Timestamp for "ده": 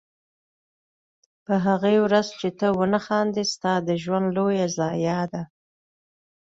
5.33-5.43